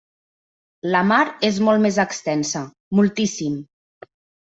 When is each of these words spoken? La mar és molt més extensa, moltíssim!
La 0.95 1.01
mar 1.09 1.19
és 1.49 1.59
molt 1.67 1.83
més 1.83 1.99
extensa, 2.05 2.63
moltíssim! 3.01 3.61